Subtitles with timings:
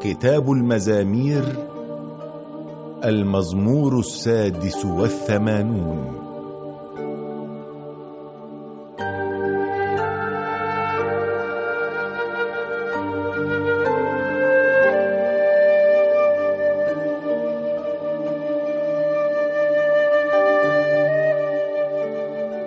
[0.00, 1.44] كتاب المزامير
[3.04, 6.23] المزمور السادس والثمانون.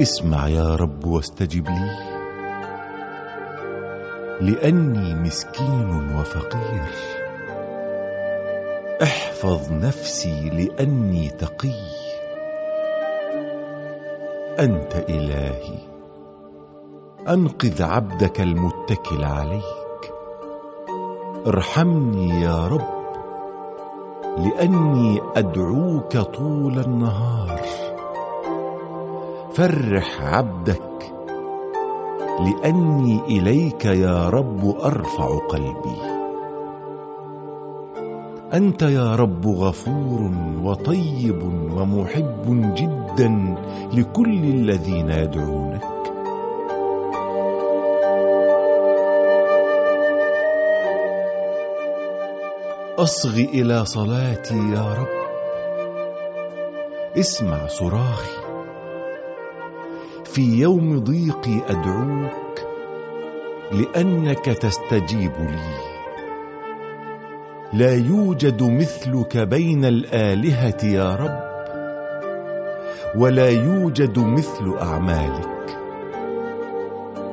[0.00, 1.90] اسمع يا رب واستجب لي
[4.40, 6.88] لأني مسكين وفقير.
[9.02, 11.80] احفظ نفسي لأني تقي.
[14.58, 15.78] أنت إلهي
[17.28, 20.12] أنقذ عبدك المتكل عليك.
[21.46, 22.98] ارحمني يا رب
[24.38, 27.60] لأني أدعوك طول النهار.
[29.58, 31.12] فرح عبدك
[32.40, 35.98] لاني اليك يا رب ارفع قلبي.
[38.54, 40.30] انت يا رب غفور
[40.62, 41.42] وطيب
[41.72, 43.54] ومحب جدا
[43.92, 45.82] لكل الذين يدعونك.
[52.98, 55.18] اصغ إلى صلاتي يا رب.
[57.18, 58.47] اسمع صراخي.
[60.32, 62.60] في يوم ضيقي أدعوك
[63.72, 65.88] لأنك تستجيب لي.
[67.72, 71.40] لا يوجد مثلك بين الآلهة يا رب
[73.16, 75.78] ولا يوجد مثل أعمالك.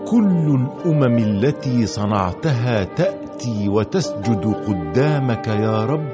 [0.08, 6.10] كل الأمم التي صنعتها تأتي وتسجد قدامك يا رب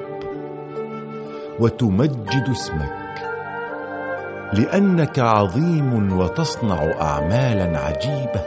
[1.59, 3.00] وتمجد اسمك.
[4.53, 8.41] لأنك عظيم وتصنع اعمالا عجيبة.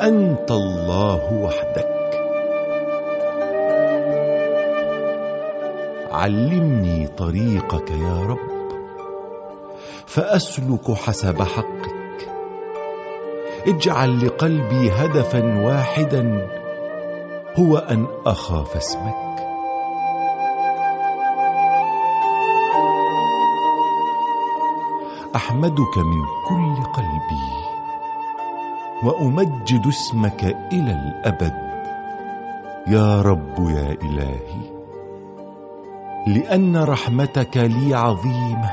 [0.00, 1.92] أنت الله وحدك.
[6.12, 8.38] علمني طريقك يا رب
[10.06, 12.28] فأسلك حسب حقك.
[13.66, 16.48] اجعل لقلبي هدفا واحدا
[17.58, 19.21] هو أن أخاف اسمك.
[25.36, 27.48] أحمدك من كل قلبي
[29.02, 31.56] وأمجد اسمك إلى الأبد.
[32.86, 34.62] يا رب يا إلهي
[36.26, 38.70] لأن رحمتك لي عظيمة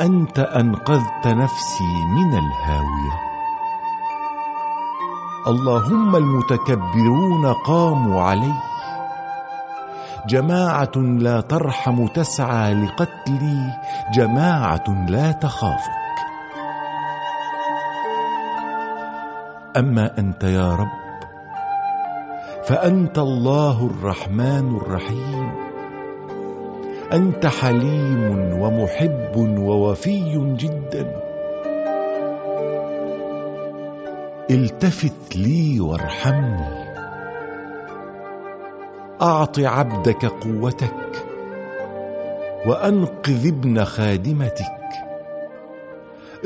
[0.00, 3.16] أنت أنقذت نفسي من الهاوية.
[5.46, 8.54] اللهم المتكبرون قاموا علي
[10.28, 13.72] جماعة لا ترحم تسعى لقتلي
[14.14, 15.90] جماعة لا تخافك.
[19.76, 21.04] أما أنت يا رب
[22.64, 25.52] فأنت الله الرحمن الرحيم.
[27.12, 31.20] أنت حليم ومحب ووفي جدا.
[34.50, 36.83] التفت لي وارحمني.
[39.22, 41.26] أعط عبدك قوتك
[42.66, 44.84] وأنقذ ابن خادمتك.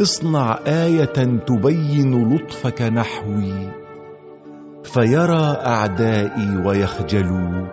[0.00, 3.68] اصنع آية تبين لطفك نحوي
[4.84, 7.66] فيرى أعدائي ويخجلوا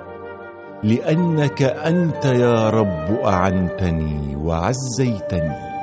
[0.83, 5.74] لأنك أنت يا رب أعنتني وعزيتني.